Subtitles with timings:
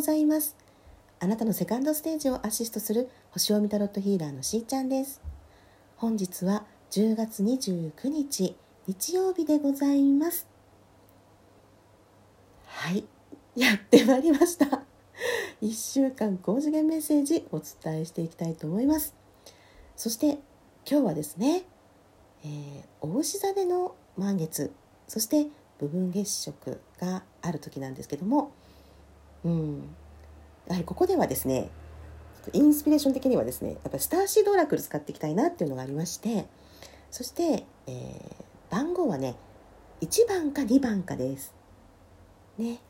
[0.00, 0.56] ございます。
[1.18, 5.20] あなたのセカンドステージをアシストする星読みタロットヒーラーのしーちゃんです。
[5.96, 10.48] 本日は10月29日日曜日でございます。
[12.64, 13.04] はい。
[13.54, 14.84] やってまいりました。
[15.60, 19.14] 1週間高次元メッセージお伝えしていきたいと思います。
[19.96, 20.38] そして
[20.90, 21.64] 今日はですね、
[22.42, 24.72] えー、お牛座での満月。
[25.08, 25.48] そして
[25.78, 28.52] 部分月食がある時なんですけども、
[29.44, 29.82] うん、
[30.66, 31.70] やはりここではですね
[32.52, 36.46] インスピレーション的にはですねやっぱりスターシードオラクル使っていきたいなっていうのがありまして
[37.10, 39.36] そして、えー、番号はね
[40.00, 41.54] 1番か2番かです。
[42.58, 42.80] ね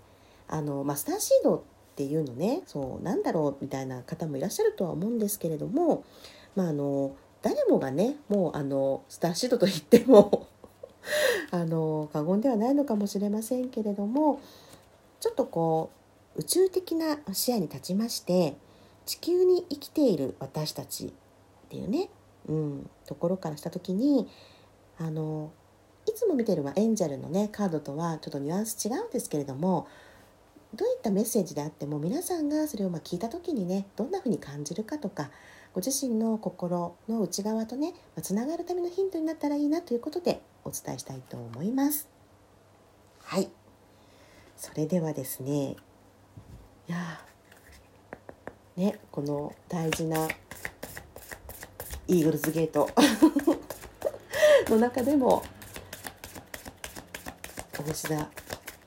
[0.48, 1.62] あのまあ、スターシードっ
[1.94, 6.04] ていうのねそうなんだろうみたいな方もいらっしゃるとは思うんですけれども、
[6.56, 10.48] まあ、あの誰もがねもうあのスターシードといっても
[11.52, 14.40] あの過言ではないのかもしれませんけれども
[15.20, 15.99] ちょっとこう
[16.36, 18.56] 宇宙的な視野に立ちまして
[19.06, 21.10] 地球に生きている私たちっ
[21.68, 22.08] ていうね、
[22.48, 24.28] うん、ところからした時に
[24.98, 25.50] あの
[26.06, 29.86] いつも見てる、エンジェルのねカードとはちょっとニュアンス違うんですけれども
[30.74, 35.30] どういったメッセージであっても皆さんがそれをま聞いた時にねどんな風に感じるかとか
[35.72, 42.08] ご自身の心の内側とねつながるためのヒントになったらいいなということでお伝えしたいと思います。
[43.22, 43.48] はい
[44.56, 45.76] それではですね
[46.90, 47.20] や
[48.76, 50.28] ねこの大事な
[52.08, 52.88] イーグルズゲート。
[54.68, 55.42] の中でも
[57.78, 58.30] お星座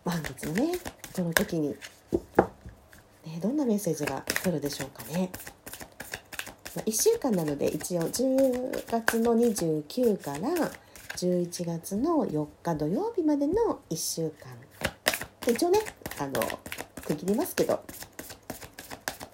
[0.06, 0.78] 満月のね
[1.14, 1.70] この時に、
[3.26, 5.30] ね、どんなメッセージが来るでしょうかね。
[6.86, 10.72] 1週間なので一応10月の29から
[11.18, 14.56] 11月の4日土曜日までの1週間。
[15.46, 15.80] で一応ね
[16.20, 16.42] あの
[17.06, 17.82] 区切りますけど。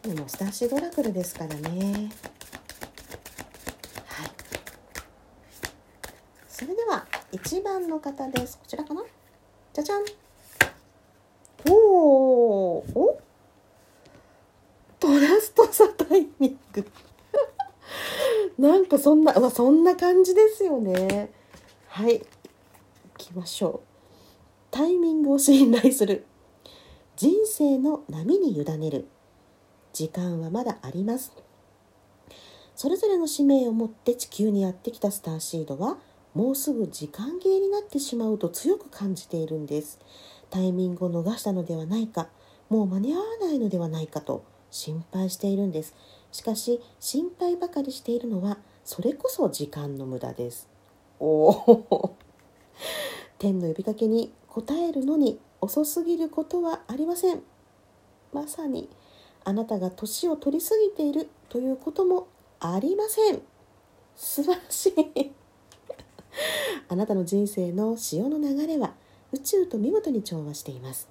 [0.02, 2.09] でもスターシードラクルですからね。
[4.06, 4.31] はい。
[6.47, 8.57] それでは1番の方です。
[8.57, 9.03] こちらかな？
[9.74, 10.06] じゃじゃん。
[11.69, 13.22] おおお？
[15.00, 16.90] トラストサタイミング。
[18.57, 21.31] なんかそんな、まあ、そんな感じですよね。
[21.88, 22.19] はい。
[22.19, 22.25] 行
[23.18, 23.80] きましょう。
[24.72, 26.25] タイミングを信頼する。
[27.19, 29.06] 人生の波に委ねる。
[29.91, 31.34] 時間はまだあります。
[32.75, 35.97] それぞれの使命を持って地球にやってきたスターシードは
[36.34, 40.00] もうすぐ時間切れになってしまうと強く感じているんです。
[40.50, 42.30] タイミングを逃したのではないか
[42.69, 45.97] もう間に合わないのではないかと心配しているんです。
[46.31, 50.69] しかし心配ばかりしているのはそれこそ時間の無駄です。
[51.19, 52.16] おお
[53.40, 57.41] 天の呼びかけに応えるのに遅すぎることはありません。
[58.33, 58.89] まさに
[59.43, 62.27] あなたが年を取りすぎているということも
[62.59, 63.41] ありません。
[64.15, 65.31] 素晴らしい。
[66.89, 68.95] あなたの人生の潮の流れは
[69.31, 71.07] 宇宙と見事に調和しています。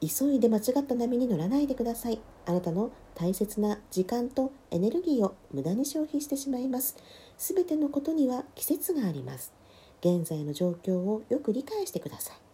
[0.00, 2.20] 急いで間違った波に乗らないでください。
[2.46, 6.96] あなたの大切な時間とエネルギーを無駄に消費してしまいます。
[7.36, 9.52] すべてのことには季節があります。
[10.00, 12.49] 現在の状況をよく理解してください。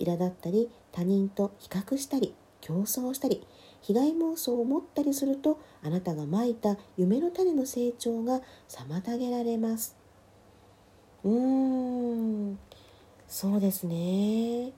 [0.00, 3.46] 苛立ったり他人と比較したり競争したり
[3.82, 9.96] 被害妄想を持ったりするとあなたがまいた夢の種の成長が妨げられます。
[11.24, 12.58] うーん。
[13.26, 14.72] そうですね。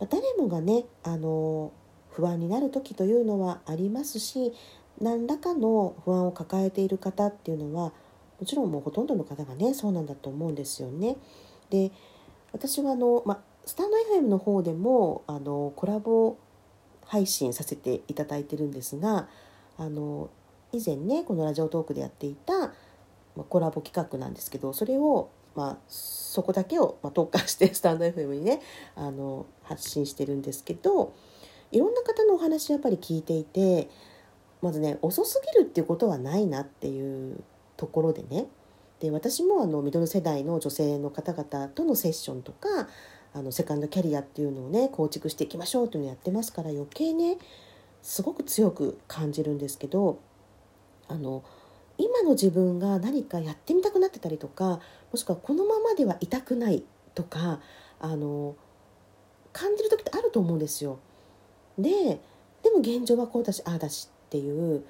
[0.00, 1.72] 誰もがねあの
[2.10, 4.52] 不安になる時というのはありますし
[5.00, 7.92] 何らかの不安を抱えている方っていうのは
[8.40, 11.16] もちろんもうほとんどの方がねそうなんだと思うんですよね。
[11.68, 11.92] で
[12.52, 16.38] 私はあの、ま、スタンド FM の方でもあのコラボ
[17.04, 19.28] 配信させていただいてるんですが
[19.76, 20.30] あの
[20.72, 22.72] 以前ねこのラジオトークでやっていた
[23.48, 28.60] コラボ企画なんですけどそれをまあ、そこだけを、まあ特化してスタンド FM にね
[28.94, 31.12] あの発信してるんですけど
[31.72, 33.88] いろんな方のお話やっぱり聞いていて
[34.62, 37.42] まずね遅すぎるっていうことはないなっていう
[37.76, 38.46] ところでね。
[39.00, 42.86] で私もあのミドル世代の女性の方々とのセッションとか
[43.32, 47.38] あのセカンドキャリアっていうのをね構築していきましょうっていうのをやってますから余計ね
[48.02, 50.18] すごく強く感じるんですけど
[51.08, 51.44] あの
[51.98, 54.80] 今の自分が何かやってみたくなってたりとか
[55.12, 56.82] もしくはこのままではいたくない
[57.14, 57.60] とか
[58.00, 58.56] あの
[59.52, 60.98] 感じる時ってあると思うんですよ。
[61.78, 62.20] で
[62.62, 64.84] でも現状はこうだしああだしっていう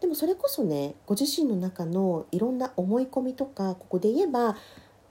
[0.00, 4.56] でもそれこそねご自身の中のいろんな思い込みとかここで言えば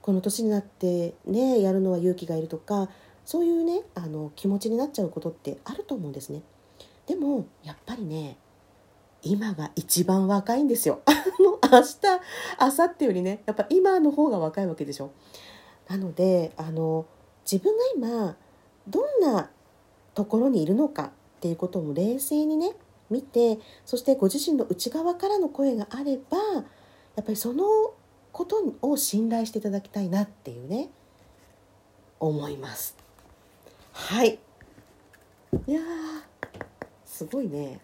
[0.02, 2.88] この年になってねやるのは勇気がいるとか
[3.24, 6.42] そういうねあの気持ちになっちゃうことってあると思うんですね。
[7.06, 8.38] でもやっぱりね
[9.22, 11.00] 今が一番若いんですよ。
[11.06, 11.12] あ
[11.42, 11.96] の明日
[12.60, 15.10] 明後日よりねやっぱ今の方が若いわけでしょ。
[15.88, 17.06] なのであの
[17.50, 18.36] 自分が今
[18.86, 19.50] どんな
[20.14, 21.10] ところにいるのかっ
[21.40, 22.74] ていうことも冷静にね
[23.10, 26.38] 見てそしてご自身の内側からの声があれば
[27.16, 27.64] やっぱりその
[28.32, 30.88] ことを信頼していただきたいなっていうね
[32.20, 32.96] 思います。
[33.92, 34.38] はい。
[35.66, 35.80] いや
[37.04, 37.80] すごいね。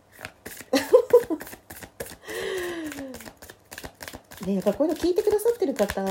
[4.46, 6.02] ね、やっぱこういうの聞いてくださってる方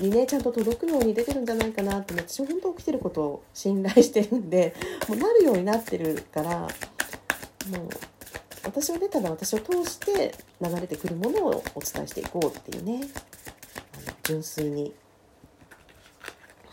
[0.00, 4.74] にねちゃんと届くように出てるんじゃないかなって私は本当起きてることを信頼してるんで
[5.08, 6.70] もうなるようになってるからもう
[8.64, 13.06] 私はねただ私を通して流れてくるものをお伝えしていこうっていうね。
[14.26, 14.92] 純粋に。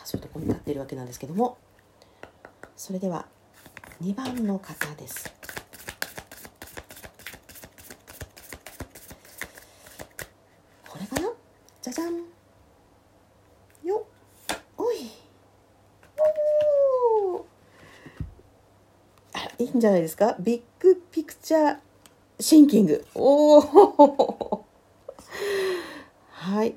[0.03, 1.57] そういうところになっているわけなんですけども。
[2.75, 3.27] それでは
[4.01, 5.31] 2番の方です。
[10.87, 11.29] これかな？
[11.81, 12.17] じゃじゃん。
[13.87, 14.05] よ
[14.77, 15.11] おい。
[17.35, 17.45] お
[19.33, 20.35] あいいんじゃないですか？
[20.39, 21.77] ビッグピクチャー
[22.39, 23.05] シンキング。
[23.13, 24.65] おお
[26.31, 26.75] はい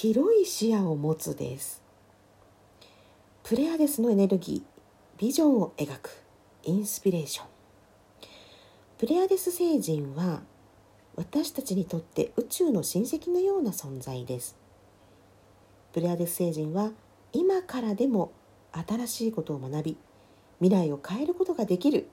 [0.00, 1.82] 広い視野を持つです。
[3.42, 6.22] プレアデスのエネルギービジョンを描く
[6.62, 7.46] インスピレーション。
[8.96, 10.42] プレアデス星人は
[11.16, 14.54] 私たちにとって宇宙の親戚のような存在です。
[15.92, 16.92] プレアデス星人は
[17.32, 18.30] 今からでも
[18.70, 19.96] 新しいことを学び
[20.60, 22.06] 未来を変えることができる。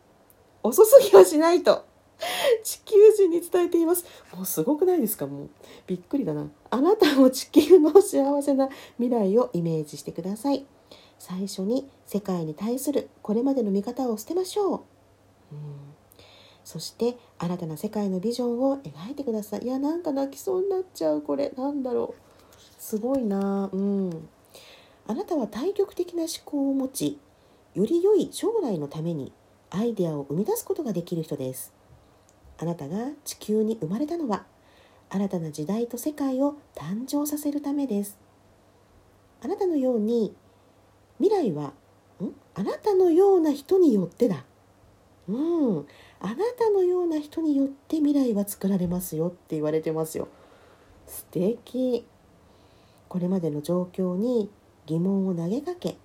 [0.63, 1.85] 遅すぎはしないと。
[2.63, 4.05] 地球人に伝えています。
[4.35, 5.27] もうすごくないですか？
[5.27, 5.49] もう
[5.87, 6.47] びっくりだな。
[6.69, 10.65] あなたも地球の幸せな未来をイメージしてください。
[11.19, 14.81] 最初に世界に対するこれまでの見方を捨てましょう、
[15.53, 15.59] うん。
[16.63, 19.63] そして新たな世界のビジョンを描いてください。
[19.63, 21.53] いやなんか泣きそうになっちゃうこれ。
[21.57, 22.53] なんだろう。
[22.77, 23.69] すごいな。
[23.71, 24.27] うん。
[25.07, 27.19] あなたは対極的な思考を持ち
[27.75, 29.31] より良い将来のために
[29.69, 31.73] アイデアを生み出すことができる人です。
[32.57, 34.45] あなたが地球に生まれたのは
[35.09, 38.17] 新たな時代と世界を誕生させるためです。
[39.43, 40.35] あなたのように
[41.19, 41.73] 未来は
[42.21, 42.31] ん？
[42.55, 44.45] あなたのような人によってだ。
[45.27, 45.87] うん。
[46.19, 50.27] あなたのような人によって未来は作られますよって言われてますよ。
[51.07, 52.05] 素敵。
[53.07, 54.49] これまでの状況に
[54.85, 55.97] 疑問を投げかけ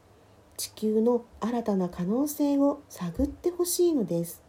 [0.56, 4.43] 地球の新たな可能性を探ってほしいのです。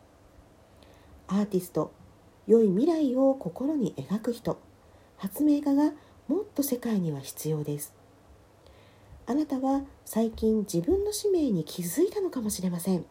[1.32, 1.94] アーティスト
[2.46, 4.60] 良い未来を心に描く人。
[5.16, 5.94] 発明家が
[6.28, 7.94] もっと世界には必要です。
[9.28, 13.06] あなたは最近自分の使命に気づいたのかもしれません。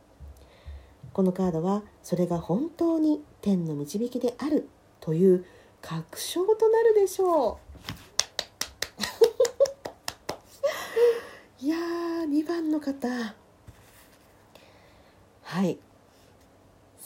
[1.14, 4.68] このカードはそれが本当に天の導きである
[5.00, 5.46] という
[5.80, 7.58] 確証となるでしょ
[11.62, 11.64] う。
[11.64, 13.08] いやー2番の方。
[15.42, 15.78] はい。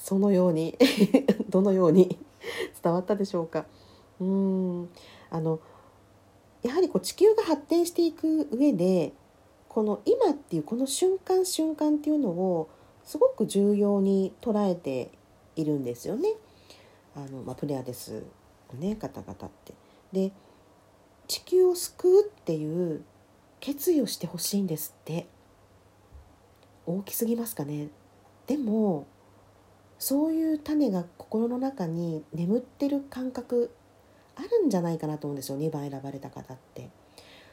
[0.05, 0.77] そのように
[1.49, 2.19] どのように
[2.83, 3.65] 伝わったでしょうか
[4.21, 4.91] うん
[5.31, 5.61] あの
[6.63, 9.15] やはりこう地球が発展していく上で
[9.67, 12.69] この今っていうこの瞬間瞬間っていうのを
[13.03, 15.11] すごく重要に捉えて
[15.57, 16.35] いるんですよね。
[17.17, 18.25] あのまあ、プレアデス
[18.75, 19.73] のね方々って。
[20.13, 20.33] で
[21.27, 23.03] 地球を救うっていう
[23.61, 25.27] 決意をしてほしいんですって
[26.85, 27.89] 大きすぎますかね
[28.47, 29.07] でも
[30.05, 33.71] そういう種が心の中に眠ってる感覚
[34.37, 36.91] あるんじゃないかなと思うんですよ2番選ばれた方って。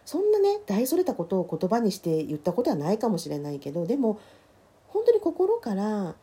[0.03, 4.19] そんなね大それたことを言葉にして言ったことはないかもしれないけどでも
[4.89, 6.15] 本当に心から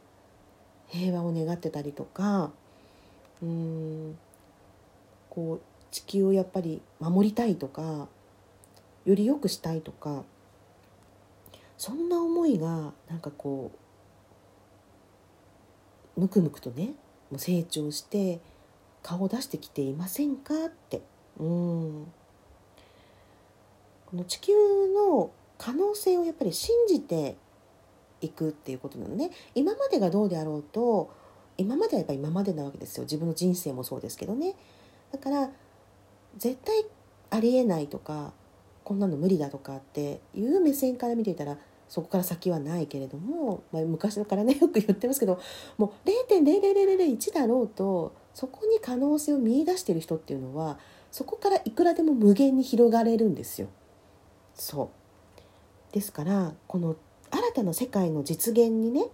[0.88, 2.50] 平和を願ってたりとか
[3.40, 4.18] うーん
[5.30, 8.06] こう地球をやっぱり守りたいとか
[9.06, 10.24] より良くしたいとか
[11.78, 13.87] そんな思いがなんかこう
[16.18, 16.94] むくむくとね
[17.30, 18.40] もう成長して
[19.02, 20.54] 顔を出してきていませんか？
[20.66, 21.00] って。
[21.38, 22.06] うん。
[24.06, 24.52] この地球
[24.88, 27.36] の可能性をやっぱり信じて
[28.20, 29.30] いくっていうことなのね。
[29.54, 31.10] 今までがどうであろうと
[31.56, 33.04] 今まではやっぱ今までなわけですよ。
[33.04, 34.56] 自分の人生もそうですけどね。
[35.12, 35.50] だから
[36.36, 36.84] 絶対
[37.30, 38.32] ありえないとか
[38.82, 41.58] こんなの無理だとかっていう目線から見ていたら
[41.88, 45.40] そこから先はないけれども、まあ、昔からね よく言ってますけど
[45.78, 50.78] もう0.00001だろうとそこに可能性を見いだしてる人っていうのは
[51.10, 53.68] そこからいくらでも無限に広がれるんですよ。
[54.54, 54.88] そう
[55.94, 56.96] ですからこの
[57.30, 59.06] 新たな世界の実現にね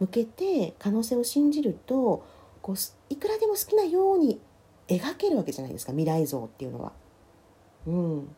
[0.00, 2.24] 向けて可能性を信じると
[2.62, 2.76] こう
[3.10, 4.40] いくらでも好きなように
[4.88, 6.92] 描けるわけじゃないですか未来像っていうのは。
[7.86, 8.36] うん、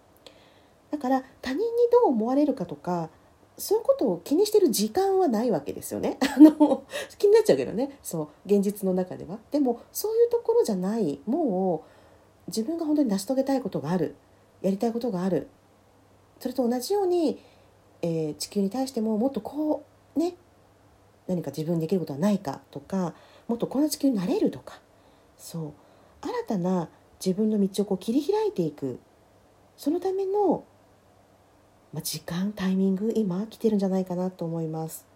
[0.91, 3.11] だから他人にどう思われるかとか
[3.59, 6.19] そういうことを気にしてる時間はないわけですよね。
[6.37, 6.85] あの
[7.19, 7.99] 気になっちゃうけどね。
[8.03, 9.39] そう現実の中では。
[9.51, 11.85] でもそういうところじゃないも
[12.47, 14.15] う自分が本当に成し遂げたいことがある。
[14.63, 15.49] やりたいことがある。
[16.41, 17.39] それと同じように、
[18.03, 19.85] えー、地球に対してももっとこ
[20.15, 20.37] うね
[21.27, 23.15] 何か自分にできることはないかとか
[23.49, 24.81] もっとこんな地球になれるとか。
[25.39, 25.73] そう
[26.21, 26.89] 新たな
[27.25, 28.99] 自分の道をこう切り開いていく。
[29.77, 30.65] そのための、
[31.97, 35.07] まあ、時間タイミング今来てるんじゃないかなと思います。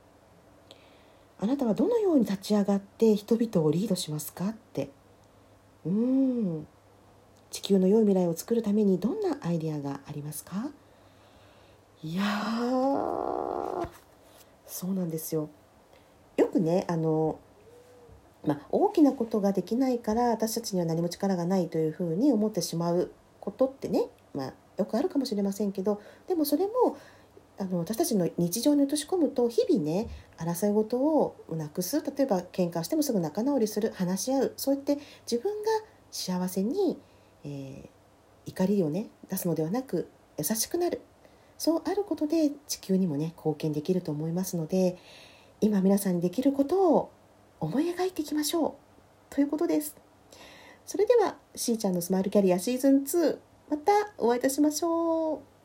[1.39, 4.49] あなたはどのように立ち上がって人々をリードしますか？
[4.49, 4.89] って。
[5.85, 6.67] うん。
[7.51, 10.71] 地球の良い未来を作るためにどんなアイデアがありますか？
[12.03, 12.23] いや
[14.67, 15.51] そうなんですよ。
[16.39, 17.39] よくねあの、
[18.47, 26.97] まあ、大きなことができないから私たちには何も力がないというふうに思ってしまうことってね、まあ、よくあるかもしれませんけどでもそれも
[27.59, 30.09] あの私たちの日常に落とし込むと日々ね
[30.39, 34.99] 争い事をなくす例えば喧嘩してもすぐ仲直りする話し合うそうやって
[35.31, 35.69] 自分が
[36.11, 36.99] 幸せに、
[37.45, 37.89] えー、
[38.47, 40.09] 怒りをね出すのではなく
[40.39, 41.03] 優しくなる。
[41.59, 44.97] そうあることで地球にもね貢献できると思いますので
[45.61, 47.11] 今皆さんにできることを
[47.61, 49.35] 思い描いていきましょう。
[49.35, 49.95] ということです。
[50.87, 53.39] それではしーちゃんのスマイルキャリアシーズン2
[53.71, 55.60] またお会いいたしましょう。